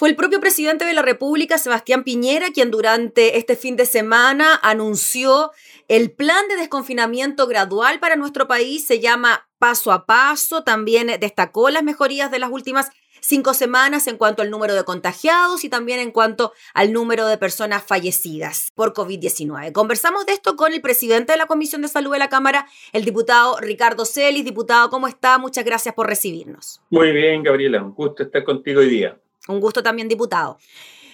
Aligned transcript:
Fue 0.00 0.08
el 0.08 0.16
propio 0.16 0.40
presidente 0.40 0.86
de 0.86 0.94
la 0.94 1.02
República, 1.02 1.58
Sebastián 1.58 2.04
Piñera, 2.04 2.52
quien 2.54 2.70
durante 2.70 3.36
este 3.36 3.54
fin 3.54 3.76
de 3.76 3.84
semana 3.84 4.58
anunció 4.62 5.50
el 5.88 6.10
plan 6.10 6.48
de 6.48 6.56
desconfinamiento 6.56 7.46
gradual 7.46 8.00
para 8.00 8.16
nuestro 8.16 8.48
país. 8.48 8.86
Se 8.86 8.98
llama 9.00 9.46
paso 9.58 9.92
a 9.92 10.06
paso. 10.06 10.64
También 10.64 11.08
destacó 11.20 11.68
las 11.68 11.82
mejorías 11.82 12.30
de 12.30 12.38
las 12.38 12.50
últimas 12.50 12.88
cinco 13.20 13.52
semanas 13.52 14.06
en 14.06 14.16
cuanto 14.16 14.40
al 14.40 14.50
número 14.50 14.74
de 14.74 14.84
contagiados 14.84 15.64
y 15.64 15.68
también 15.68 16.00
en 16.00 16.12
cuanto 16.12 16.54
al 16.72 16.94
número 16.94 17.26
de 17.26 17.36
personas 17.36 17.84
fallecidas 17.86 18.70
por 18.74 18.94
COVID-19. 18.94 19.72
Conversamos 19.72 20.24
de 20.24 20.32
esto 20.32 20.56
con 20.56 20.72
el 20.72 20.80
presidente 20.80 21.32
de 21.32 21.38
la 21.38 21.44
Comisión 21.44 21.82
de 21.82 21.88
Salud 21.88 22.12
de 22.14 22.20
la 22.20 22.30
Cámara, 22.30 22.66
el 22.94 23.04
diputado 23.04 23.60
Ricardo 23.60 24.06
Celis. 24.06 24.46
Diputado, 24.46 24.88
¿cómo 24.88 25.08
está? 25.08 25.36
Muchas 25.36 25.66
gracias 25.66 25.94
por 25.94 26.06
recibirnos. 26.06 26.80
Muy 26.88 27.12
bien, 27.12 27.42
Gabriela. 27.42 27.82
Un 27.82 27.92
gusto 27.92 28.22
estar 28.22 28.42
contigo 28.44 28.80
hoy 28.80 28.88
día. 28.88 29.18
Un 29.50 29.60
gusto 29.60 29.82
también, 29.82 30.08
diputado. 30.08 30.58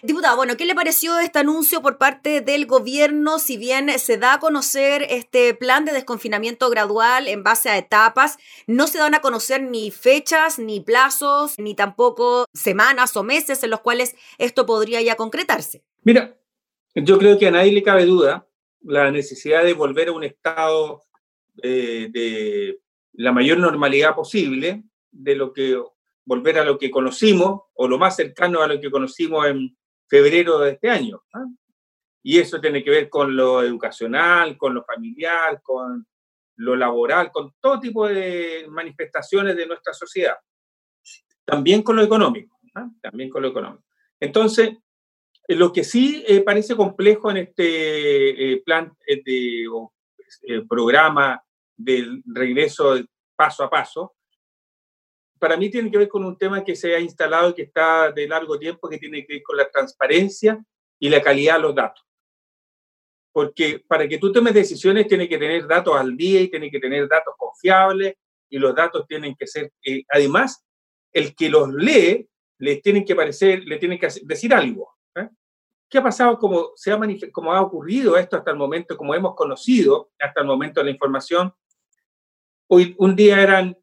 Diputado, 0.02 0.36
bueno, 0.36 0.56
¿qué 0.56 0.66
le 0.66 0.74
pareció 0.74 1.18
este 1.18 1.38
anuncio 1.38 1.82
por 1.82 1.98
parte 1.98 2.40
del 2.40 2.66
gobierno? 2.66 3.38
Si 3.38 3.56
bien 3.56 3.98
se 3.98 4.18
da 4.18 4.34
a 4.34 4.38
conocer 4.40 5.04
este 5.08 5.54
plan 5.54 5.84
de 5.84 5.92
desconfinamiento 5.92 6.68
gradual 6.70 7.28
en 7.28 7.42
base 7.42 7.70
a 7.70 7.78
etapas, 7.78 8.36
no 8.66 8.86
se 8.86 8.98
dan 8.98 9.14
a 9.14 9.20
conocer 9.20 9.62
ni 9.62 9.91
fechas, 9.91 10.58
ni 10.58 10.80
plazos, 10.80 11.54
ni 11.58 11.74
tampoco 11.74 12.44
semanas 12.52 13.16
o 13.16 13.22
meses 13.22 13.62
en 13.64 13.70
los 13.70 13.80
cuales 13.80 14.14
esto 14.38 14.66
podría 14.66 15.00
ya 15.00 15.16
concretarse. 15.16 15.82
Mira, 16.02 16.36
yo 16.94 17.18
creo 17.18 17.38
que 17.38 17.48
a 17.48 17.50
nadie 17.50 17.72
le 17.72 17.82
cabe 17.82 18.05
duda 18.05 18.46
la 18.82 19.10
necesidad 19.10 19.64
de 19.64 19.72
volver 19.72 20.08
a 20.08 20.12
un 20.12 20.24
estado 20.24 21.02
eh, 21.62 22.08
de 22.12 22.80
la 23.14 23.32
mayor 23.32 23.58
normalidad 23.58 24.14
posible 24.14 24.84
de 25.10 25.34
lo 25.34 25.52
que 25.52 25.82
volver 26.26 26.58
a 26.58 26.64
lo 26.64 26.76
que 26.76 26.90
conocimos 26.90 27.62
o 27.74 27.88
lo 27.88 27.98
más 27.98 28.16
cercano 28.16 28.60
a 28.60 28.66
lo 28.66 28.80
que 28.80 28.90
conocimos 28.90 29.46
en 29.46 29.76
febrero 30.08 30.58
de 30.58 30.72
este 30.72 30.90
año. 30.90 31.22
¿ah? 31.32 31.46
Y 32.22 32.38
eso 32.38 32.60
tiene 32.60 32.83
que 32.83 32.91
ver 32.91 33.08
con 33.08 33.34
lo 33.34 33.62
educacional, 33.62 34.58
con 34.58 34.74
lo 34.74 34.84
familiar, 34.84 35.62
con 35.62 36.06
lo 36.56 36.74
laboral, 36.74 37.30
con 37.30 37.55
todo 37.60 37.78
tipo 37.78 38.08
de 38.08 38.66
manifestaciones 38.68 39.56
de 39.56 39.66
nuestra 39.66 39.94
sociedad. 39.94 40.36
También 41.44 41.83
con 41.83 41.96
lo 41.96 42.02
económico, 42.02 42.58
¿ah? 42.74 42.88
también 43.00 43.30
con 43.30 43.42
lo 43.42 43.48
económico. 43.48 43.84
Entonces, 44.18 44.70
lo 45.48 45.72
que 45.72 45.84
sí 45.84 46.24
eh, 46.27 46.40
parece 46.40 46.74
complejo 46.74 47.30
en 47.30 47.36
este 47.36 48.52
eh, 48.52 48.62
plan 48.64 48.92
eh, 49.06 49.22
de 49.24 49.68
o, 49.70 49.92
programa 50.68 51.40
del 51.77 52.22
regreso 52.27 52.96
paso 53.36 53.62
a 53.62 53.70
paso 53.70 54.16
para 55.39 55.56
mí 55.56 55.70
tiene 55.70 55.91
que 55.91 55.98
ver 55.98 56.09
con 56.09 56.25
un 56.25 56.37
tema 56.37 56.65
que 56.65 56.77
se 56.77 56.95
ha 56.95 57.01
instalado 57.01 57.51
y 57.51 57.55
que 57.55 57.62
está 57.62 58.11
de 58.12 58.29
largo 58.29 58.59
tiempo, 58.59 58.89
que 58.89 58.98
tiene 58.98 59.25
que 59.27 59.34
ver 59.34 59.42
con 59.42 59.56
la 59.56 59.69
transparencia 59.70 60.65
y 60.98 61.09
la 61.09 61.23
calidad 61.23 61.56
de 61.56 61.62
los 61.62 61.75
datos. 61.75 62.05
Porque 63.33 63.84
para 63.87 64.09
que 64.09 64.19
tú 64.19 64.33
tomes 64.33 64.55
decisiones 64.55 65.07
tiene 65.07 65.29
que 65.29 65.39
tener 65.39 65.67
datos 65.67 65.95
al 65.97 66.17
día 66.17 66.41
y 66.41 66.48
tiene 66.48 66.70
que 66.70 66.81
tener 66.81 67.07
datos 67.07 67.34
confiables 67.37 68.14
y 68.48 68.59
los 68.59 68.75
datos 68.75 69.07
tienen 69.07 69.34
que 69.34 69.47
ser, 69.47 69.73
eh, 69.84 70.05
además, 70.09 70.64
el 71.12 71.34
que 71.34 71.51
los 71.51 71.73
lee 71.73 72.29
le 72.59 72.77
tienen 72.77 73.05
que 73.05 73.14
parecer, 73.14 73.64
le 73.64 73.77
tienen 73.77 73.98
que 73.98 74.09
decir 74.23 74.55
algo. 74.55 74.97
¿eh? 75.14 75.29
¿Qué 75.89 75.98
ha 75.98 76.03
pasado 76.03 76.39
como, 76.39 76.70
se 76.77 76.91
ha 76.91 76.98
como 77.33 77.53
ha 77.53 77.61
ocurrido 77.61 78.17
esto 78.17 78.37
hasta 78.37 78.51
el 78.51 78.57
momento, 78.57 78.97
como 78.97 79.14
hemos 79.14 79.34
conocido 79.34 80.11
hasta 80.19 80.41
el 80.41 80.47
momento 80.47 80.83
la 80.83 80.91
información? 80.91 81.53
Hoy 82.69 82.95
un 82.98 83.14
día 83.14 83.42
eran 83.42 83.77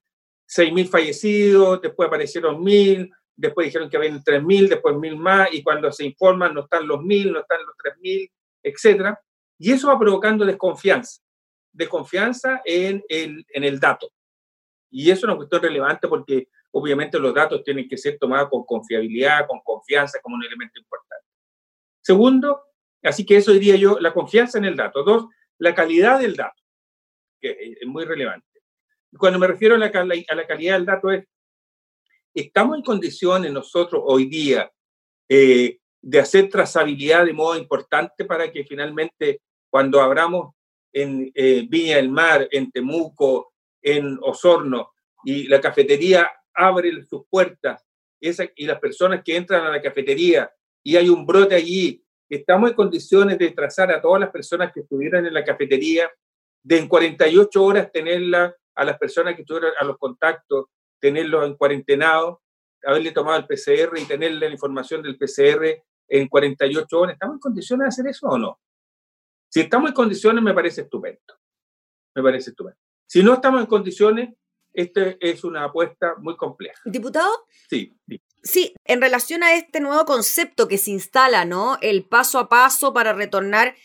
6.000 0.47 0.87
fallecidos, 0.89 1.81
después 1.81 2.07
aparecieron 2.07 2.63
1.000, 2.63 3.09
después 3.35 3.65
dijeron 3.65 3.89
que 3.89 3.97
habían 3.97 4.23
3.000, 4.23 4.69
después 4.69 4.95
1.000 4.95 5.15
más, 5.17 5.53
y 5.53 5.63
cuando 5.63 5.91
se 5.91 6.05
informan 6.05 6.53
no 6.53 6.61
están 6.61 6.87
los 6.87 6.99
1.000, 6.99 7.31
no 7.31 7.39
están 7.39 7.59
los 7.65 7.75
3.000, 7.77 8.31
etc. 8.63 9.17
Y 9.57 9.71
eso 9.71 9.87
va 9.87 9.99
provocando 9.99 10.45
desconfianza, 10.45 11.21
desconfianza 11.71 12.61
en 12.65 13.03
el, 13.09 13.45
en 13.49 13.63
el 13.63 13.79
dato. 13.79 14.09
Y 14.91 15.09
eso 15.09 15.19
es 15.19 15.23
una 15.23 15.35
cuestión 15.35 15.61
relevante 15.61 16.07
porque 16.07 16.49
obviamente 16.71 17.19
los 17.19 17.33
datos 17.33 17.63
tienen 17.63 17.87
que 17.87 17.97
ser 17.97 18.17
tomados 18.19 18.49
con 18.49 18.63
confiabilidad, 18.63 19.47
con 19.47 19.59
confianza 19.63 20.19
como 20.21 20.35
un 20.35 20.43
elemento 20.43 20.79
importante. 20.79 21.25
Segundo, 22.01 22.61
así 23.01 23.25
que 23.25 23.37
eso 23.37 23.51
diría 23.53 23.75
yo, 23.75 23.99
la 23.99 24.13
confianza 24.13 24.57
en 24.57 24.65
el 24.65 24.75
dato. 24.75 25.03
Dos, 25.03 25.25
la 25.57 25.73
calidad 25.73 26.19
del 26.19 26.35
dato, 26.35 26.61
que 27.39 27.77
es 27.79 27.87
muy 27.87 28.05
relevante. 28.05 28.52
Cuando 29.17 29.39
me 29.39 29.47
refiero 29.47 29.75
a 29.75 29.77
la, 29.77 29.87
a 29.87 30.35
la 30.35 30.47
calidad 30.47 30.75
del 30.75 30.85
dato 30.85 31.11
es, 31.11 31.25
¿estamos 32.33 32.77
en 32.77 32.83
condiciones 32.83 33.51
nosotros 33.51 34.01
hoy 34.05 34.25
día 34.25 34.71
eh, 35.29 35.79
de 36.01 36.19
hacer 36.19 36.49
trazabilidad 36.49 37.25
de 37.25 37.33
modo 37.33 37.57
importante 37.57 38.25
para 38.25 38.51
que 38.51 38.65
finalmente 38.65 39.41
cuando 39.69 40.01
abramos 40.01 40.53
en 40.91 41.31
eh, 41.33 41.65
Viña 41.67 41.95
del 41.95 42.09
Mar, 42.09 42.47
en 42.51 42.71
Temuco, 42.71 43.53
en 43.81 44.19
Osorno, 44.21 44.91
y 45.23 45.47
la 45.47 45.61
cafetería 45.61 46.29
abre 46.53 47.03
sus 47.05 47.25
puertas 47.29 47.83
esa, 48.19 48.45
y 48.55 48.65
las 48.65 48.79
personas 48.79 49.23
que 49.23 49.35
entran 49.35 49.65
a 49.65 49.71
la 49.71 49.81
cafetería 49.81 50.51
y 50.83 50.97
hay 50.97 51.09
un 51.09 51.25
brote 51.25 51.55
allí, 51.55 52.03
estamos 52.29 52.69
en 52.69 52.75
condiciones 52.75 53.37
de 53.37 53.51
trazar 53.51 53.89
a 53.91 54.01
todas 54.01 54.19
las 54.19 54.29
personas 54.29 54.71
que 54.73 54.81
estuvieran 54.81 55.25
en 55.25 55.33
la 55.33 55.43
cafetería, 55.43 56.11
de 56.61 56.77
en 56.77 56.87
48 56.87 57.63
horas 57.63 57.91
tenerla 57.91 58.55
a 58.75 58.85
las 58.85 58.97
personas 58.97 59.35
que 59.35 59.43
tuvieron 59.43 59.71
a 59.79 59.83
los 59.83 59.97
contactos, 59.97 60.65
tenerlos 60.99 61.45
en 61.45 61.55
cuarentenado, 61.55 62.41
haberle 62.85 63.11
tomado 63.11 63.37
el 63.37 63.47
PCR 63.47 63.97
y 63.97 64.05
tenerle 64.05 64.47
la 64.47 64.53
información 64.53 65.01
del 65.01 65.17
PCR 65.17 65.83
en 66.07 66.27
48 66.27 66.99
horas. 66.99 67.13
¿Estamos 67.13 67.35
en 67.35 67.39
condiciones 67.39 67.85
de 67.85 67.89
hacer 67.89 68.07
eso 68.07 68.27
o 68.27 68.37
no? 68.37 68.59
Si 69.49 69.61
estamos 69.61 69.89
en 69.89 69.93
condiciones, 69.93 70.43
me 70.43 70.53
parece 70.53 70.81
estupendo. 70.81 71.33
Me 72.15 72.23
parece 72.23 72.51
estupendo. 72.51 72.79
Si 73.07 73.23
no 73.23 73.33
estamos 73.33 73.61
en 73.61 73.67
condiciones, 73.67 74.33
esta 74.73 75.15
es 75.19 75.43
una 75.43 75.65
apuesta 75.65 76.15
muy 76.17 76.35
compleja. 76.35 76.81
¿Diputado? 76.85 77.31
Sí. 77.69 77.95
Sí, 78.41 78.73
en 78.85 78.99
relación 78.99 79.43
a 79.43 79.55
este 79.55 79.79
nuevo 79.79 80.03
concepto 80.05 80.67
que 80.67 80.77
se 80.77 80.91
instala, 80.91 81.45
¿no? 81.45 81.77
El 81.81 82.05
paso 82.05 82.39
a 82.39 82.49
paso 82.49 82.91
para 82.91 83.13
retornar 83.13 83.75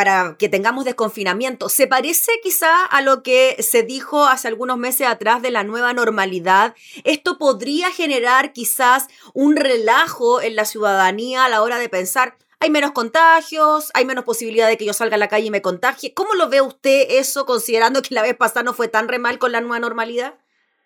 para 0.00 0.36
que 0.38 0.48
tengamos 0.48 0.86
desconfinamiento. 0.86 1.68
¿Se 1.68 1.86
parece 1.86 2.32
quizá 2.42 2.86
a 2.86 3.02
lo 3.02 3.22
que 3.22 3.56
se 3.58 3.82
dijo 3.82 4.24
hace 4.24 4.48
algunos 4.48 4.78
meses 4.78 5.06
atrás 5.06 5.42
de 5.42 5.50
la 5.50 5.62
nueva 5.62 5.92
normalidad? 5.92 6.74
¿Esto 7.04 7.36
podría 7.36 7.90
generar 7.90 8.54
quizás 8.54 9.08
un 9.34 9.56
relajo 9.56 10.40
en 10.40 10.56
la 10.56 10.64
ciudadanía 10.64 11.44
a 11.44 11.50
la 11.50 11.60
hora 11.60 11.78
de 11.78 11.90
pensar, 11.90 12.38
hay 12.60 12.70
menos 12.70 12.92
contagios, 12.92 13.90
hay 13.92 14.06
menos 14.06 14.24
posibilidad 14.24 14.68
de 14.68 14.78
que 14.78 14.86
yo 14.86 14.94
salga 14.94 15.16
a 15.16 15.18
la 15.18 15.28
calle 15.28 15.48
y 15.48 15.50
me 15.50 15.60
contagie? 15.60 16.14
¿Cómo 16.14 16.32
lo 16.32 16.48
ve 16.48 16.62
usted 16.62 17.04
eso 17.10 17.44
considerando 17.44 18.00
que 18.00 18.14
la 18.14 18.22
vez 18.22 18.34
pasada 18.34 18.62
no 18.62 18.72
fue 18.72 18.88
tan 18.88 19.06
re 19.06 19.18
mal 19.18 19.38
con 19.38 19.52
la 19.52 19.60
nueva 19.60 19.80
normalidad? 19.80 20.38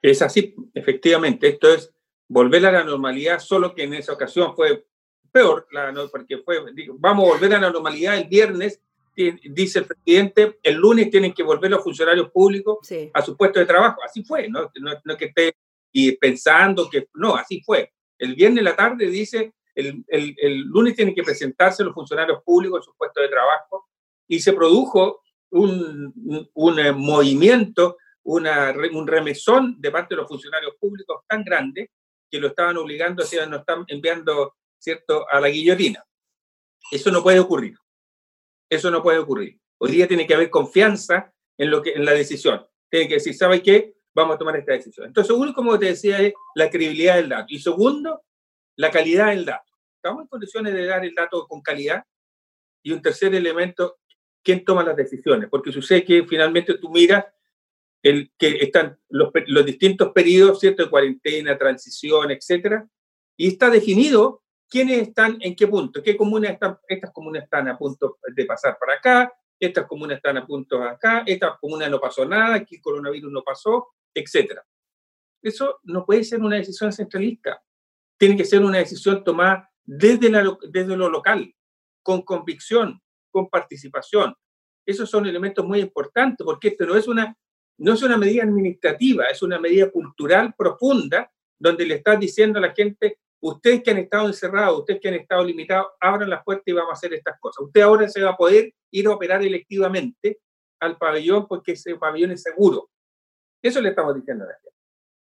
Es 0.03 0.23
así, 0.23 0.57
efectivamente. 0.75 1.47
Esto 1.51 1.73
es 1.73 1.93
volver 2.27 2.67
a 2.67 2.73
la 2.73 2.83
normalidad, 2.83 3.39
solo 3.39 3.77
que 3.77 3.85
en 3.85 3.95
esa 3.95 4.13
ocasión 4.13 4.57
fue 4.57 4.85
peor, 5.31 5.69
porque 6.11 6.39
fue, 6.39 6.59
vamos 6.95 7.29
a 7.29 7.33
volver 7.35 7.55
a 7.55 7.61
la 7.61 7.71
normalidad 7.71 8.17
el 8.17 8.25
viernes 8.25 8.81
dice 9.15 9.81
el 9.81 9.87
presidente, 9.87 10.59
el 10.63 10.75
lunes 10.75 11.11
tienen 11.11 11.33
que 11.33 11.43
volver 11.43 11.71
los 11.71 11.83
funcionarios 11.83 12.31
públicos 12.31 12.79
a 13.13 13.23
su 13.23 13.37
puesto 13.37 13.61
de 13.61 13.67
trabajo. 13.67 14.01
Así 14.05 14.25
fue, 14.25 14.49
¿no? 14.49 14.71
No, 15.05 15.17
que 15.17 15.27
esté 15.27 15.57
y 15.93 16.13
pensando 16.17 16.91
que 16.91 17.09
no, 17.15 17.37
así 17.37 17.63
fue. 17.65 17.93
El 18.19 18.35
viernes 18.35 18.59
en 18.59 18.65
la 18.65 18.77
tarde 18.77 19.07
dice, 19.07 19.55
el, 19.75 20.05
el, 20.09 20.35
el, 20.39 20.61
lunes 20.63 20.95
tienen 20.95 21.15
que 21.15 21.23
presentarse 21.23 21.85
los 21.85 21.95
funcionarios 21.95 22.43
públicos 22.45 22.81
en 22.81 22.85
su 22.85 22.97
puesto 22.97 23.21
de 23.21 23.29
trabajo 23.29 23.89
y 24.27 24.41
se 24.41 24.53
produjo 24.53 25.23
un, 25.51 26.13
un, 26.55 26.97
movimiento, 26.97 27.97
una, 28.25 28.75
un 28.93 29.07
remesón 29.07 29.81
de 29.81 29.91
parte 29.91 30.15
de 30.15 30.21
los 30.21 30.29
funcionarios 30.29 30.75
públicos 30.81 31.23
tan 31.29 31.45
grande 31.45 31.91
que 32.31 32.41
lo 32.41 32.49
estaban 32.49 32.77
obligando, 32.77 33.23
o 33.23 33.27
sea, 33.27 33.47
nos 33.47 33.61
están 33.61 33.85
enviando, 33.87 34.55
¿cierto?, 34.79 35.27
a 35.31 35.41
la 35.41 35.49
guillotina. 35.49 36.05
Eso 36.91 37.13
no 37.13 37.23
puede 37.23 37.39
ocurrir. 37.39 37.77
Eso 38.75 38.91
no 38.91 39.03
puede 39.03 39.19
ocurrir. 39.19 39.59
Hoy 39.79 39.93
día 39.93 40.09
tiene 40.09 40.27
que 40.27 40.35
haber 40.35 40.51
confianza 40.51 41.33
en, 41.57 41.71
lo 41.71 41.83
que, 41.83 41.93
en 41.93 42.05
la 42.05 42.13
decisión. 42.13 42.67
Tiene 42.91 43.09
que 43.09 43.15
decir, 43.15 43.35
¿sabe 43.35 43.63
qué? 43.63 43.95
Vamos 44.15 44.37
a 44.37 44.39
tomar 44.39 44.57
esta 44.57 44.73
decisión. 44.73 45.07
Entonces, 45.07 45.35
uno, 45.35 45.53
como 45.53 45.79
te 45.79 45.87
decía, 45.87 46.21
es 46.21 46.33
la 46.55 46.71
credibilidad 46.71 47.17
del 47.17 47.29
dato. 47.29 47.47
Y 47.49 47.59
segundo, 47.59 48.23
la 48.77 48.91
calidad 48.91 49.29
del 49.29 49.45
dato. 49.45 49.73
¿Estamos 49.97 50.23
en 50.23 50.29
condiciones 50.29 50.75
de 50.75 50.87
dar 50.87 51.05
el 51.05 51.15
dato 51.15 51.47
con 51.47 51.61
calidad? 51.61 52.05
Y 52.83 52.93
un 52.93 53.03
tercer 53.03 53.35
elemento, 53.35 53.99
¿quién 54.43 54.65
toma 54.65 54.85
las 54.85 54.97
decisiones? 54.97 55.49
Porque 55.51 55.73
sucede 55.73 56.05
que 56.05 56.25
finalmente 56.25 56.79
tú 56.79 56.91
miras 56.91 57.25
el, 58.03 58.31
que 58.39 58.59
están 58.61 58.99
los, 59.09 59.33
distintos 59.65 60.13
periodos, 60.13 60.61
¿cierto? 60.61 60.85
De 60.85 60.91
cuarentena, 60.91 61.57
transición, 61.57 62.31
etcétera, 62.31 62.87
y 63.37 63.49
está 63.49 63.71
definido 63.71 64.44
quiénes 64.69 65.09
están 65.09 65.39
en 65.41 65.55
qué 65.55 65.67
punto, 65.67 66.03
qué 66.03 66.17
comunas 66.17 66.53
están, 66.53 66.79
estas 66.89 67.13
comunas 67.13 67.45
están 67.45 67.69
a 67.69 67.79
punto 67.79 68.19
de 68.35 68.45
pasar 68.45 68.77
para 68.79 68.95
acá, 68.95 69.33
estas 69.59 69.87
comunas 69.87 70.17
están 70.17 70.37
a 70.37 70.47
punto 70.47 70.83
acá, 70.83 71.23
estas 71.27 71.59
comunas 71.59 71.91
no 71.91 72.01
pasó 72.01 72.25
nada, 72.25 72.57
aquí 72.57 72.77
el 72.77 72.83
coronavirus 72.83 73.33
no 73.33 73.43
pasó, 73.43 73.89
etc. 74.13 74.61
Eso 75.43 75.81
no 75.85 76.05
puede 76.05 76.25
ser 76.25 76.41
una 76.41 76.57
decisión 76.57 76.93
centralista. 76.93 77.63
Tiene 78.19 78.37
que 78.37 78.45
ser 78.45 78.63
una 78.63 78.79
decisión 78.79 79.23
tomada 79.23 79.71
desde, 79.85 80.31
la, 80.31 80.57
desde 80.71 80.97
lo 80.97 81.09
local, 81.09 81.55
con 82.03 82.23
convicción, 82.23 83.01
con 83.31 83.49
participación. 83.49 84.35
Esos 84.87 85.09
son 85.11 85.27
elementos 85.27 85.65
muy 85.65 85.81
importantes 85.81 86.45
porque 86.45 86.69
esto 86.69 86.87
no 86.87 86.97
es 86.97 87.09
una, 87.09 87.37
no 87.79 87.93
es 87.93 88.03
una 88.03 88.17
medida 88.17 88.45
administrativa, 88.45 89.27
es 89.27 89.43
una 89.43 89.59
medida 89.59 89.91
cultural 89.91 90.55
profunda 90.57 91.31
donde 91.59 91.87
le 91.87 91.97
estás 91.97 92.21
diciendo 92.21 92.59
a 92.59 92.63
la 92.63 92.75
gente, 92.75 93.19
ustedes 93.45 93.83
que 93.83 93.91
han 93.91 93.99
estado 93.99 94.27
encerrados, 94.27 94.81
ustedes 94.81 95.01
que 95.01 95.09
han 95.09 95.15
estado 95.15 95.45
limitados, 95.45 95.89
abran 96.01 96.31
las 96.31 96.43
puertas 96.43 96.65
y 96.67 96.73
vamos 96.73 96.91
a 96.91 96.95
hacer 96.95 97.13
estas 97.13 97.39
cosas. 97.39 97.67
Usted 97.67 97.83
ahora 97.83 98.09
se 98.09 98.23
va 98.23 98.31
a 98.31 98.37
poder 98.37 98.73
ir 98.91 99.07
a 99.07 99.11
operar 99.11 99.43
electivamente 99.43 100.41
al 100.81 100.97
pabellón 100.97 101.47
porque 101.47 101.73
ese 101.73 101.95
pabellón 101.97 102.31
es 102.31 102.43
seguro. 102.43 102.89
Eso 103.63 103.83
le 103.83 103.91
estamos 103.91 104.15
diciendo 104.15 104.45
a 104.45 104.49
la 104.49 104.55
gente. 104.55 104.77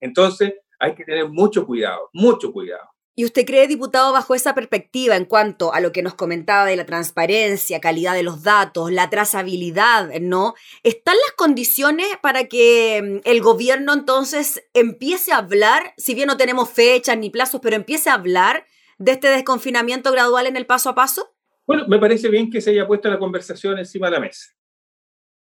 Entonces, 0.02 0.54
hay 0.80 0.96
que 0.96 1.06
tener 1.06 1.30
mucho 1.30 1.66
cuidado, 1.66 2.10
mucho 2.12 2.52
cuidado. 2.52 2.90
¿Y 3.20 3.26
usted 3.26 3.46
cree, 3.46 3.68
diputado, 3.68 4.14
bajo 4.14 4.34
esa 4.34 4.56
perspectiva 4.56 5.18
en 5.18 5.26
cuanto 5.26 5.74
a 5.74 5.82
lo 5.82 5.92
que 5.92 6.02
nos 6.02 6.14
comentaba 6.14 6.64
de 6.64 6.78
la 6.78 6.86
transparencia, 6.86 7.82
calidad 7.82 8.14
de 8.14 8.24
los 8.24 8.44
datos, 8.44 8.94
la 8.94 9.10
trazabilidad, 9.10 10.10
¿no? 10.22 10.54
¿Están 10.84 11.18
las 11.28 11.36
condiciones 11.36 12.08
para 12.22 12.46
que 12.46 13.02
mm, 13.04 13.28
el 13.30 13.42
gobierno 13.42 13.92
entonces 13.92 14.64
empiece 14.74 15.34
a 15.34 15.40
hablar, 15.40 15.94
si 15.98 16.16
bien 16.16 16.28
no 16.28 16.38
tenemos 16.38 16.70
fechas 16.70 17.18
ni 17.18 17.30
plazos, 17.30 17.60
pero 17.62 17.76
empiece 17.76 18.10
a 18.10 18.14
hablar 18.14 18.66
de 19.00 19.12
este 19.12 19.28
desconfinamiento 19.28 20.14
gradual 20.14 20.48
en 20.48 20.56
el 20.56 20.66
paso 20.66 20.90
a 20.90 20.96
paso? 20.96 21.36
Bueno, 21.68 21.90
me 21.90 22.00
parece 22.00 22.30
bien 22.30 22.50
que 22.50 22.62
se 22.62 22.70
haya 22.70 22.88
puesto 22.88 23.10
la 23.10 23.20
conversación 23.20 23.78
encima 23.80 24.08
de 24.08 24.14
la 24.14 24.22
mesa. 24.22 24.54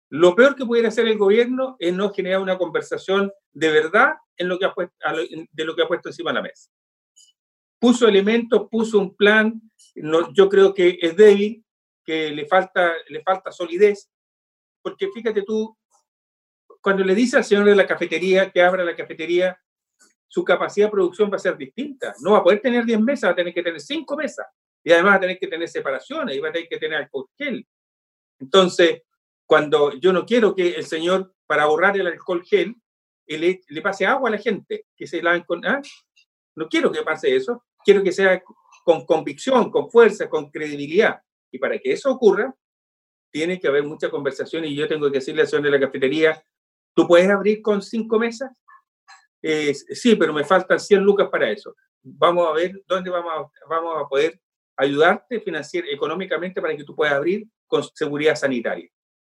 Lo 0.09 0.35
peor 0.35 0.57
que 0.57 0.65
pudiera 0.65 0.89
hacer 0.89 1.07
el 1.07 1.19
gobierno 1.19 1.77
es 1.79 1.93
no 1.93 2.11
generar 2.11 2.41
una 2.41 2.57
conversación 2.57 3.31
de 3.53 3.71
verdad 3.71 4.15
en 4.39 4.49
de 4.49 5.65
lo 5.67 5.77
que 5.77 5.83
ha 5.83 5.89
puesto 5.89 6.09
encima 6.09 6.31
de 6.31 6.35
la 6.37 6.43
mesa. 6.43 6.71
Puso 7.79 8.09
elementos, 8.09 8.69
puso 8.71 8.99
un 8.99 9.15
plan, 9.15 9.61
no, 9.95 10.33
yo 10.33 10.49
creo 10.49 10.73
que 10.75 10.99
es 11.01 11.17
débil, 11.17 11.65
que 12.05 12.31
le 12.31 12.47
falta, 12.47 12.93
le 13.09 13.23
falta 13.23 13.53
solidez, 13.53 14.11
porque 14.83 15.09
fíjate 15.13 15.43
tú, 15.43 15.77
cuando 16.81 17.03
le 17.03 17.15
dice 17.15 17.37
al 17.37 17.45
señor 17.45 17.65
de 17.65 17.75
la 17.75 17.87
cafetería 17.87 18.51
que 18.51 18.63
abra 18.63 18.85
la 18.85 18.95
cafetería, 18.95 19.61
su 20.29 20.45
capacidad 20.45 20.87
de 20.87 20.93
producción 20.93 21.31
va 21.33 21.37
a 21.37 21.41
ser 21.41 21.57
distinta. 21.57 22.15
No 22.21 22.33
va 22.33 22.39
a 22.39 22.43
poder 22.45 22.61
tener 22.61 22.85
10 22.85 23.01
mesas, 23.01 23.29
va 23.29 23.33
a 23.33 23.37
tener 23.37 23.55
que 23.55 23.63
tener 23.63 23.81
5 23.81 24.17
mesas. 24.17 24.47
Y 24.85 24.93
además 24.93 25.13
va 25.13 25.17
a 25.17 25.21
tener 25.21 25.39
que 25.39 25.49
tener 25.49 25.69
separaciones 25.69 26.37
y 26.37 26.41
va 26.41 26.51
a 26.51 26.53
tener 26.53 26.69
que 26.69 26.79
tener 26.79 26.99
alcohol 26.99 27.29
gel. 27.37 27.67
Entonces, 28.39 29.03
cuando 29.47 29.95
yo 29.95 30.13
no 30.13 30.25
quiero 30.27 30.55
que 30.55 30.75
el 30.75 30.85
señor, 30.85 31.35
para 31.47 31.65
ahorrar 31.65 31.97
el 31.97 32.07
alcohol 32.07 32.45
gel, 32.45 32.77
le, 33.27 33.61
le 33.67 33.83
pase 33.83 34.07
agua 34.07 34.29
a 34.29 34.33
la 34.33 34.39
gente, 34.39 34.87
que 34.97 35.07
se 35.07 35.23
laven 35.23 35.43
con... 35.43 35.65
¿ah? 35.67 35.81
No 36.57 36.69
quiero 36.69 36.91
que 36.91 37.03
pase 37.03 37.37
eso, 37.37 37.65
quiero 37.85 38.03
que 38.03 38.13
sea 38.13 38.43
con 38.85 39.05
convicción, 39.05 39.71
con 39.71 39.91
fuerza, 39.91 40.29
con 40.29 40.51
credibilidad. 40.51 41.21
Y 41.51 41.59
para 41.59 41.79
que 41.79 41.93
eso 41.93 42.11
ocurra, 42.11 42.55
tiene 43.31 43.61
que 43.61 43.69
haber 43.69 43.85
mucha 43.85 44.11
conversación 44.11 44.65
y 44.65 44.75
yo 44.75 44.89
tengo 44.89 45.11
que 45.11 45.19
decirle 45.19 45.47
señor 45.47 45.65
de 45.65 45.71
la 45.73 45.81
cafetería, 45.81 46.43
¿tú 46.95 47.07
puedes 47.07 47.29
abrir 47.29 47.61
con 47.61 47.83
cinco 47.83 48.19
mesas? 48.19 48.51
Eh, 49.43 49.75
sí, 49.75 50.17
pero 50.17 50.33
me 50.33 50.45
faltan 50.45 50.81
100 50.81 51.03
lucas 51.03 51.29
para 51.31 51.51
eso. 51.51 51.75
Vamos 52.03 52.49
a 52.49 52.53
ver 52.53 52.83
dónde 52.87 53.11
vamos 53.11 53.33
a, 53.33 53.69
vamos 53.69 54.03
a 54.03 54.09
poder 54.09 54.41
ayudarte 54.77 55.41
financiar, 55.41 55.85
económicamente 55.89 56.61
para 56.61 56.77
que 56.77 56.85
tú 56.85 56.95
puedas 56.95 57.15
abrir 57.15 57.47
con 57.67 57.83
seguridad 57.95 58.37
sanitaria. 58.37 58.89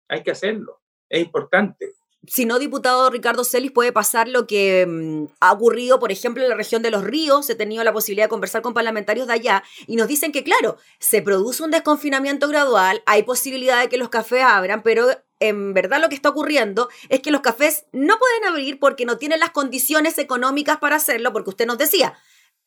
Hay 0.09 0.23
que 0.23 0.31
hacerlo, 0.31 0.81
es 1.09 1.23
importante. 1.23 1.93
Si 2.29 2.45
no, 2.45 2.61
diputado 2.61 3.11
Ricardo 3.11 3.43
Celis, 3.43 3.73
puede 3.73 3.91
pasar 3.91 4.29
lo 4.29 4.47
que 4.47 4.87
mm, 4.87 5.35
ha 5.41 5.53
ocurrido, 5.53 5.99
por 5.99 6.13
ejemplo, 6.13 6.43
en 6.43 6.51
la 6.51 6.55
región 6.55 6.81
de 6.81 6.93
los 6.93 7.03
ríos. 7.03 7.51
He 7.51 7.57
tenido 7.57 7.83
la 7.83 7.93
posibilidad 7.93 8.27
de 8.27 8.31
conversar 8.31 8.63
con 8.63 8.75
parlamentarios 8.75 9.27
de 9.27 9.33
allá 9.33 9.65
y 9.89 9.97
nos 9.97 10.07
dicen 10.07 10.31
que, 10.31 10.45
claro, 10.45 10.77
se 11.01 11.21
produce 11.21 11.65
un 11.65 11.73
desconfinamiento 11.73 12.47
gradual, 12.47 13.03
hay 13.07 13.25
posibilidad 13.25 13.81
de 13.81 13.89
que 13.89 13.97
los 13.97 14.09
cafés 14.09 14.45
abran, 14.45 14.85
pero 14.85 15.09
en 15.41 15.75
verdad 15.75 16.01
lo 16.01 16.09
que 16.09 16.15
está 16.15 16.29
ocurriendo 16.29 16.89
es 17.09 17.21
que 17.21 17.33
los 17.33 17.41
cafés 17.41 17.87
no 17.91 18.17
pueden 18.19 18.45
abrir 18.45 18.79
porque 18.79 19.05
no 19.05 19.19
tienen 19.19 19.41
las 19.41 19.51
condiciones 19.51 20.17
económicas 20.19 20.79
para 20.79 20.97
hacerlo, 20.97 21.33
porque 21.33 21.51
usted 21.51 21.67
nos 21.67 21.79
decía, 21.79 22.15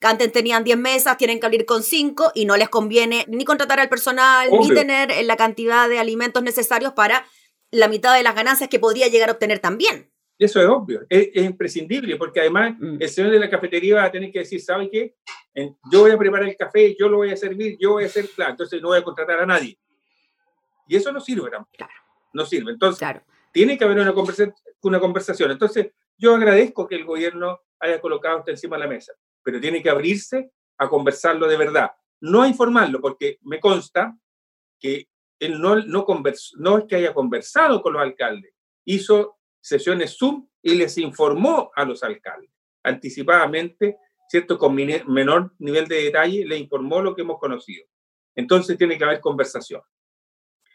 antes 0.02 0.32
tenían 0.34 0.66
10 0.66 0.78
mesas, 0.78 1.18
tienen 1.18 1.40
que 1.40 1.46
abrir 1.46 1.66
con 1.66 1.82
5 1.82 2.34
y 2.36 2.46
no 2.46 2.58
les 2.58 2.68
conviene 2.68 3.26
ni 3.30 3.46
contratar 3.46 3.80
al 3.80 3.88
personal, 3.88 4.50
ni 4.52 4.68
tener 4.70 5.14
la 5.24 5.38
cantidad 5.38 5.88
de 5.88 6.00
alimentos 6.00 6.44
necesarios 6.44 6.92
para 6.92 7.26
la 7.76 7.88
mitad 7.88 8.16
de 8.16 8.24
las 8.24 8.36
ganancias 8.36 8.70
que 8.70 8.80
podría 8.80 9.08
llegar 9.08 9.30
a 9.30 9.34
obtener 9.34 9.60
también. 9.60 10.12
Eso 10.38 10.60
es 10.60 10.68
obvio, 10.68 11.06
es, 11.10 11.30
imprescindible, 11.36 12.18
porque 12.18 12.42
además 12.42 12.76
mm. 12.78 12.98
el 13.00 13.10
señor 13.10 13.32
de 13.32 13.40
la 13.40 13.50
cafetería 13.50 13.96
va 13.96 14.04
a 14.06 14.12
tener 14.12 14.32
que 14.32 14.40
decir, 14.40 14.62
¿sabe 14.62 14.90
qué? 14.90 15.16
Yo 15.92 16.02
voy 16.02 16.12
a 16.12 16.18
preparar 16.18 16.50
el 16.50 16.58
café, 16.58 16.96
yo 17.00 17.08
lo 17.08 17.18
voy 17.18 17.32
a 17.32 17.38
servir, 17.38 17.78
yo 17.80 17.94
voy 17.94 18.04
a 18.04 18.08
hacer 18.08 18.28
plan, 18.36 18.52
entonces 18.52 18.82
no 18.82 18.90
voy 18.90 19.00
a 19.00 19.04
contratar 19.04 19.40
a 19.40 19.46
nadie. 19.46 19.80
Y 20.88 20.96
eso 20.98 21.12
no 21.12 21.22
sirve 21.22 21.50
Claro. 21.50 21.94
No 22.34 22.46
sirve. 22.46 22.72
Entonces, 22.72 23.00
claro. 23.00 23.24
tiene 23.54 23.78
que 23.78 23.86
haber 23.86 24.00
una, 24.00 24.14
una 24.82 25.00
conversación. 25.00 25.52
Entonces, 25.52 25.92
yo 26.18 26.36
agradezco 26.36 26.86
que 26.86 26.96
el 26.96 27.06
gobierno 27.06 27.62
haya 27.80 28.02
colocado 28.02 28.40
esto 28.40 28.52
encima 28.52 28.76
de 28.76 28.84
la 28.84 28.90
mesa 28.90 29.14
pero 29.46 29.62
tiene 29.62 29.82
que 29.82 29.92
abrirse 29.92 30.52
a 30.78 30.90
conversarlo 30.90 31.48
de 31.48 31.56
verdad, 31.56 31.92
no 32.20 32.42
a 32.42 32.48
informarlo, 32.48 33.00
porque 33.00 33.38
me 33.44 33.60
consta 33.60 34.18
que 34.80 35.08
él 35.40 35.60
no, 35.62 35.76
no, 35.76 36.06
no 36.58 36.78
es 36.78 36.86
que 36.86 36.96
haya 36.96 37.14
conversado 37.14 37.82
con 37.82 37.94
los 37.94 38.02
alcaldes, 38.02 38.54
hizo 38.86 39.38
sesiones 39.62 40.18
Zoom 40.18 40.48
y 40.62 40.76
les 40.76 40.98
informó 40.98 41.72
a 41.76 41.86
los 41.86 42.04
alcaldes 42.04 42.52
anticipadamente, 42.86 43.98
¿cierto? 44.30 44.58
Con 44.58 44.76
menor 44.76 45.54
nivel 45.58 45.88
de 45.88 46.04
detalle, 46.04 46.46
le 46.46 46.58
informó 46.58 47.02
lo 47.02 47.16
que 47.16 47.24
hemos 47.24 47.40
conocido. 47.40 47.86
Entonces 48.36 48.78
tiene 48.78 48.98
que 48.98 49.04
haber 49.04 49.20
conversación. 49.20 49.82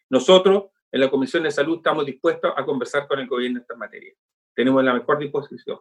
Nosotros 0.09 0.71
en 0.91 1.01
la 1.01 1.11
Comisión 1.11 1.45
de 1.45 1.53
Salud 1.53 1.77
estamos 1.77 2.05
dispuestos 2.05 2.53
a 2.57 2.65
conversar 2.65 3.07
con 3.07 3.21
el 3.21 3.29
gobierno 3.29 3.59
en 3.59 3.63
esta 3.63 3.77
materia. 3.77 4.13
Tenemos 4.55 4.83
la 4.83 4.95
mejor 4.95 5.19
disposición. 5.19 5.79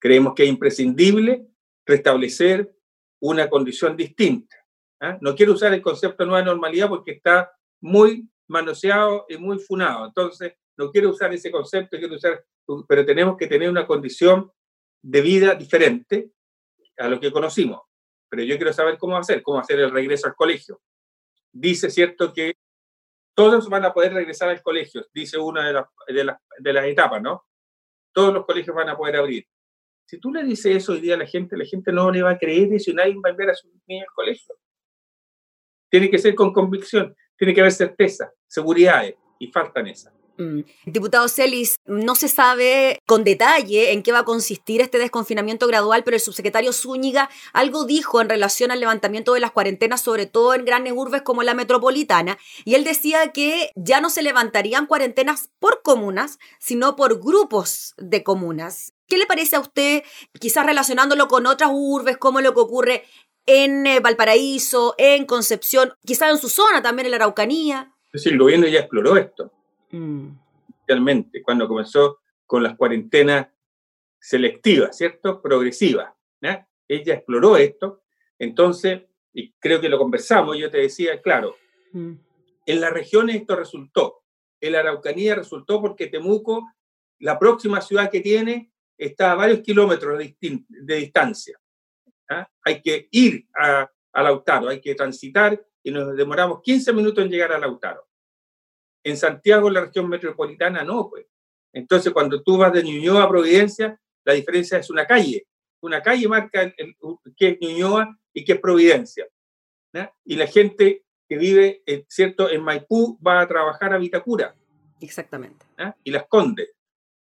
Creemos 0.00 0.34
que 0.34 0.42
es 0.42 0.48
imprescindible 0.48 1.46
restablecer 1.86 2.74
una 3.20 3.48
condición 3.48 3.96
distinta. 3.96 4.56
¿ah? 4.98 5.18
No 5.20 5.36
quiero 5.36 5.52
usar 5.52 5.72
el 5.72 5.82
concepto 5.82 6.24
de 6.24 6.30
nueva 6.30 6.44
normalidad 6.44 6.88
porque 6.88 7.12
está 7.12 7.52
muy 7.80 8.28
manoseado 8.48 9.26
y 9.28 9.36
muy 9.36 9.58
funado. 9.58 10.06
Entonces, 10.06 10.54
no 10.76 10.90
quiero 10.90 11.10
usar 11.10 11.32
ese 11.32 11.50
concepto, 11.50 11.98
quiero 11.98 12.14
usar, 12.14 12.44
pero 12.88 13.04
tenemos 13.04 13.36
que 13.36 13.46
tener 13.46 13.68
una 13.68 13.86
condición 13.86 14.50
de 15.02 15.20
vida 15.20 15.54
diferente 15.54 16.32
a 16.98 17.08
lo 17.08 17.20
que 17.20 17.30
conocimos. 17.30 17.80
Pero 18.28 18.42
yo 18.44 18.56
quiero 18.56 18.72
saber 18.72 18.98
cómo 18.98 19.16
hacer, 19.16 19.42
cómo 19.42 19.58
hacer 19.58 19.80
el 19.80 19.90
regreso 19.90 20.28
al 20.28 20.34
colegio. 20.34 20.80
Dice, 21.52 21.90
cierto, 21.90 22.32
que 22.32 22.54
todos 23.34 23.68
van 23.68 23.84
a 23.84 23.92
poder 23.92 24.12
regresar 24.12 24.48
al 24.48 24.62
colegio, 24.62 25.04
dice 25.14 25.38
una 25.38 25.66
de, 25.66 26.24
las, 26.24 26.36
de, 26.58 26.90
etapas, 26.90 27.22
¿no? 27.22 27.44
Todos 28.12 28.34
los 28.34 28.44
colegios 28.44 28.76
van 28.76 28.88
a 28.88 28.96
poder 28.96 29.16
abrir. 29.16 29.46
Si 30.06 30.18
tú 30.18 30.32
le 30.32 30.42
dices 30.44 30.76
eso 30.76 30.92
hoy 30.92 31.00
día 31.00 31.14
a 31.14 31.18
la 31.18 31.26
gente, 31.26 31.56
la 31.56 31.64
gente 31.64 31.92
no 31.92 32.10
le 32.10 32.22
va 32.22 32.30
a 32.30 32.38
creer 32.38 32.72
y 32.72 32.80
si 32.80 32.92
nadie 32.92 33.14
va 33.14 33.28
a 33.28 33.30
enviar 33.30 33.50
a 33.50 33.54
su 33.54 33.68
niño 33.86 34.04
al 34.08 34.14
colegio. 34.14 34.54
Tiene 35.88 36.10
que 36.10 36.18
ser 36.18 36.34
con 36.34 36.52
convicción, 36.52 37.14
tiene 37.40 37.54
que 37.54 37.62
haber 37.62 37.72
certeza, 37.72 38.34
seguridades, 38.46 39.14
y 39.38 39.46
faltan 39.46 39.86
esas. 39.86 40.12
Mm. 40.36 40.60
Diputado 40.84 41.26
Celis, 41.26 41.76
no 41.86 42.14
se 42.14 42.28
sabe 42.28 42.98
con 43.06 43.24
detalle 43.24 43.92
en 43.92 44.02
qué 44.02 44.12
va 44.12 44.20
a 44.20 44.24
consistir 44.24 44.82
este 44.82 44.98
desconfinamiento 44.98 45.66
gradual, 45.66 46.04
pero 46.04 46.16
el 46.16 46.20
subsecretario 46.20 46.74
Zúñiga 46.74 47.30
algo 47.54 47.86
dijo 47.86 48.20
en 48.20 48.28
relación 48.28 48.70
al 48.70 48.80
levantamiento 48.80 49.32
de 49.32 49.40
las 49.40 49.52
cuarentenas, 49.52 50.02
sobre 50.02 50.26
todo 50.26 50.52
en 50.52 50.66
grandes 50.66 50.92
urbes 50.94 51.22
como 51.22 51.42
la 51.42 51.54
metropolitana, 51.54 52.36
y 52.66 52.74
él 52.74 52.84
decía 52.84 53.32
que 53.32 53.70
ya 53.74 54.02
no 54.02 54.10
se 54.10 54.22
levantarían 54.22 54.84
cuarentenas 54.84 55.50
por 55.58 55.80
comunas, 55.82 56.38
sino 56.58 56.94
por 56.94 57.20
grupos 57.20 57.94
de 57.96 58.22
comunas. 58.22 58.92
¿Qué 59.08 59.16
le 59.16 59.26
parece 59.26 59.56
a 59.56 59.60
usted, 59.60 60.04
quizás 60.38 60.64
relacionándolo 60.66 61.26
con 61.26 61.46
otras 61.46 61.70
urbes, 61.72 62.18
como 62.18 62.42
lo 62.42 62.54
que 62.54 62.60
ocurre 62.60 63.04
en 63.50 63.86
eh, 63.86 64.00
Valparaíso, 64.00 64.94
en 64.98 65.26
Concepción, 65.26 65.92
quizás 66.04 66.30
en 66.30 66.38
su 66.38 66.48
zona 66.48 66.82
también, 66.82 67.06
en 67.06 67.10
la 67.12 67.16
Araucanía? 67.16 67.92
Es 68.06 68.22
decir, 68.22 68.32
el 68.32 68.38
gobierno 68.38 68.66
ya 68.66 68.80
exploró 68.80 69.16
esto. 69.16 69.52
Mm. 69.90 70.28
Realmente, 70.86 71.42
cuando 71.42 71.68
comenzó 71.68 72.20
con 72.46 72.62
las 72.62 72.76
cuarentenas 72.76 73.48
selectivas, 74.18 74.96
¿cierto? 74.96 75.40
Progresivas. 75.40 76.12
Ella 76.90 77.14
exploró 77.14 77.56
esto. 77.56 78.02
Entonces, 78.36 79.02
y 79.32 79.52
creo 79.60 79.80
que 79.80 79.88
lo 79.88 79.96
conversamos, 79.96 80.58
yo 80.58 80.68
te 80.70 80.78
decía, 80.78 81.22
claro, 81.22 81.54
mm. 81.92 82.12
en 82.66 82.80
las 82.80 82.92
regiones 82.92 83.36
esto 83.36 83.54
resultó. 83.54 84.24
En 84.60 84.72
la 84.72 84.80
Araucanía 84.80 85.36
resultó 85.36 85.80
porque 85.80 86.08
Temuco, 86.08 86.68
la 87.20 87.38
próxima 87.38 87.80
ciudad 87.80 88.10
que 88.10 88.20
tiene, 88.20 88.72
está 88.98 89.30
a 89.30 89.36
varios 89.36 89.60
kilómetros 89.60 90.18
de, 90.18 90.96
distancia. 90.96 91.59
¿Ah? 92.30 92.48
Hay 92.64 92.80
que 92.80 93.08
ir 93.10 93.46
a, 93.54 93.90
a, 94.12 94.22
Lautaro, 94.22 94.68
hay 94.68 94.80
que 94.80 94.94
transitar 94.94 95.60
y 95.82 95.90
nos 95.90 96.16
demoramos 96.16 96.62
15 96.62 96.92
minutos 96.92 97.24
en 97.24 97.30
llegar 97.30 97.52
a 97.52 97.58
Lautaro. 97.58 98.06
En 99.02 99.16
Santiago, 99.16 99.68
la 99.70 99.82
región 99.82 100.08
metropolitana, 100.08 100.84
no, 100.84 101.08
pues. 101.08 101.26
Entonces, 101.72 102.12
cuando 102.12 102.42
tú 102.42 102.56
vas 102.58 102.72
de 102.72 102.82
Ñuñoa 102.82 103.24
a 103.24 103.28
Providencia, 103.28 103.98
la 104.24 104.34
diferencia 104.34 104.78
es 104.78 104.90
una 104.90 105.06
calle. 105.06 105.46
Una 105.80 106.02
calle 106.02 106.28
marca 106.28 106.62
el, 106.62 106.96
qué 107.36 107.48
es 107.50 107.58
Ñuñoa 107.60 108.18
y 108.32 108.44
qué 108.44 108.52
es 108.52 108.60
Providencia. 108.60 109.26
y 110.24 110.36
la 110.36 110.46
gente 110.46 111.04
que 111.28 111.38
vive, 111.38 111.82
eh, 111.86 112.04
¿cierto?, 112.08 112.50
en 112.50 112.62
Maipú 112.62 113.18
va 113.26 113.40
a 113.40 113.48
trabajar 113.48 113.94
a 113.94 113.98
Vitacura. 113.98 114.54
Exactamente. 115.00 115.64
Y 116.04 116.10
las 116.10 116.26
Condes. 116.26 116.70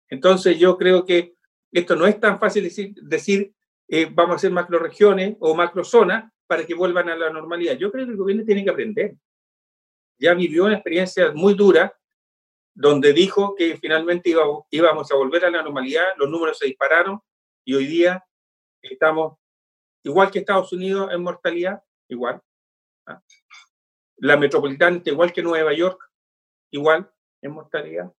Entonces 0.09 0.59
yo 0.59 0.77
creo 0.77 1.05
que 1.05 1.37
esto 1.71 1.95
no 1.97 2.07
es 2.07 2.19
tan 2.19 2.39
fácil 2.39 2.65
decir, 2.65 2.95
decir 3.03 3.55
eh, 3.89 4.09
vamos 4.11 4.33
a 4.33 4.37
hacer 4.37 4.51
macroregiones 4.51 5.37
o 5.41 5.55
macrozonas 5.55 6.31
para 6.47 6.65
que 6.67 6.75
vuelvan 6.75 7.09
a 7.09 7.17
la 7.17 7.31
normalidad. 7.31 7.75
Yo 7.75 7.91
creo 7.91 8.07
que 8.07 8.13
el 8.13 8.19
gobierno 8.19 8.45
tiene 8.45 8.65
que 8.65 8.71
aprender. 8.71 9.15
Ya 10.19 10.35
vivió 10.35 10.65
una 10.65 10.75
experiencia 10.75 11.33
muy 11.33 11.55
dura 11.55 11.97
donde 12.75 13.13
dijo 13.13 13.55
que 13.55 13.77
finalmente 13.77 14.35
íbamos 14.71 15.13
a 15.13 15.17
volver 15.17 15.45
a 15.45 15.51
la 15.51 15.63
normalidad, 15.63 16.05
los 16.17 16.31
números 16.31 16.59
se 16.59 16.67
dispararon 16.67 17.21
y 17.65 17.75
hoy 17.75 17.87
día 17.87 18.25
estamos 18.81 19.39
igual 20.03 20.31
que 20.31 20.41
Estados 20.41 20.73
Unidos 20.73 21.11
en 21.13 21.23
mortalidad, 21.23 21.83
igual. 22.09 22.41
¿ah? 23.07 23.23
La 24.17 24.37
metropolitana 24.37 25.03
igual 25.05 25.33
que 25.33 25.43
Nueva 25.43 25.73
York, 25.73 26.01
igual 26.71 27.11
en 27.43 27.53
mortalidad. 27.53 28.13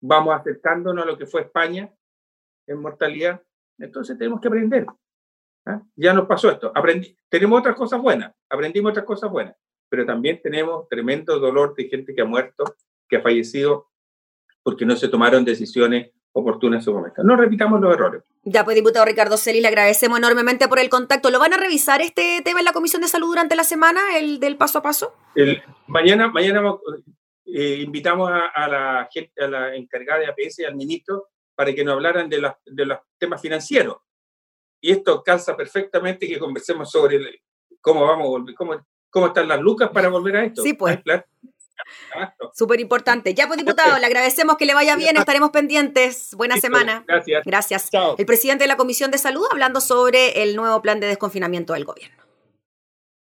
Vamos 0.00 0.34
acercándonos 0.38 1.04
a 1.04 1.06
lo 1.06 1.16
que 1.16 1.26
fue 1.26 1.42
España 1.42 1.92
en 2.66 2.80
mortalidad. 2.80 3.42
Entonces 3.78 4.16
tenemos 4.18 4.40
que 4.40 4.48
aprender. 4.48 4.86
¿ah? 5.66 5.82
Ya 5.96 6.12
nos 6.12 6.26
pasó 6.26 6.50
esto. 6.50 6.72
Aprendí, 6.74 7.16
tenemos 7.28 7.60
otras 7.60 7.76
cosas 7.76 8.00
buenas, 8.00 8.34
aprendimos 8.48 8.90
otras 8.90 9.04
cosas 9.04 9.30
buenas, 9.30 9.56
pero 9.88 10.06
también 10.06 10.40
tenemos 10.42 10.88
tremendo 10.88 11.38
dolor 11.38 11.74
de 11.74 11.88
gente 11.88 12.14
que 12.14 12.22
ha 12.22 12.26
muerto, 12.26 12.64
que 13.08 13.16
ha 13.16 13.22
fallecido 13.22 13.88
porque 14.62 14.86
no 14.86 14.96
se 14.96 15.08
tomaron 15.08 15.44
decisiones 15.44 16.10
oportunas 16.32 16.80
en 16.80 16.84
su 16.84 16.92
momento. 16.92 17.22
No 17.22 17.36
repitamos 17.36 17.80
los 17.80 17.94
errores. 17.94 18.22
Ya, 18.42 18.64
pues, 18.64 18.74
diputado 18.74 19.04
Ricardo 19.04 19.36
Celis, 19.36 19.62
le 19.62 19.68
agradecemos 19.68 20.18
enormemente 20.18 20.68
por 20.68 20.78
el 20.78 20.90
contacto. 20.90 21.30
¿Lo 21.30 21.38
van 21.38 21.54
a 21.54 21.56
revisar 21.56 22.02
este 22.02 22.42
tema 22.44 22.58
en 22.58 22.64
la 22.64 22.72
Comisión 22.72 23.02
de 23.02 23.08
Salud 23.08 23.28
durante 23.28 23.54
la 23.54 23.64
semana, 23.64 24.00
el 24.18 24.40
del 24.40 24.56
paso 24.56 24.78
a 24.78 24.82
paso? 24.82 25.14
El, 25.34 25.62
mañana 25.86 26.28
mañana 26.28 26.60
eh, 27.46 27.82
invitamos 27.84 28.30
a, 28.32 28.68
la 28.68 29.08
gente, 29.12 29.32
a 29.42 29.48
la 29.48 29.76
encargada 29.76 30.20
de 30.20 30.26
APS 30.26 30.58
y 30.58 30.64
al 30.64 30.74
ministro 30.74 31.28
para 31.54 31.74
que 31.74 31.84
nos 31.84 31.94
hablaran 31.94 32.28
de, 32.28 32.52
de 32.66 32.86
los 32.86 32.98
temas 33.18 33.40
financieros. 33.40 33.96
Y 34.80 34.92
esto 34.92 35.22
calza 35.22 35.56
perfectamente 35.56 36.28
que 36.28 36.38
conversemos 36.38 36.90
sobre 36.90 37.42
cómo 37.80 38.06
vamos 38.06 38.26
a 38.26 38.28
volver, 38.28 38.54
cómo, 38.54 38.86
cómo 39.10 39.26
están 39.28 39.48
las 39.48 39.60
lucas 39.60 39.90
para 39.92 40.08
volver 40.08 40.36
a 40.36 40.44
esto. 40.44 40.62
Sí, 40.62 40.74
pues. 40.74 40.98
Súper 42.54 42.80
importante. 42.80 43.34
Ya, 43.34 43.46
pues, 43.46 43.58
diputado, 43.58 43.98
le 43.98 44.06
agradecemos 44.06 44.56
que 44.56 44.66
le 44.66 44.74
vaya 44.74 44.96
bien, 44.96 45.16
estaremos 45.16 45.50
pendientes. 45.50 46.34
Buena 46.34 46.56
semana. 46.56 47.04
Gracias. 47.06 47.42
Gracias. 47.44 47.90
El 48.18 48.26
presidente 48.26 48.64
de 48.64 48.68
la 48.68 48.76
Comisión 48.76 49.10
de 49.10 49.18
Salud 49.18 49.46
hablando 49.50 49.80
sobre 49.80 50.42
el 50.42 50.56
nuevo 50.56 50.80
plan 50.82 51.00
de 51.00 51.06
desconfinamiento 51.06 51.72
del 51.72 51.84
gobierno. 51.84 52.23